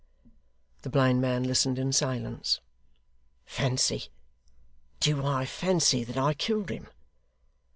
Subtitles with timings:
[0.81, 2.59] The blind man listened in silence.
[3.45, 4.05] 'Fancy!
[4.99, 6.87] Do I fancy that I killed him?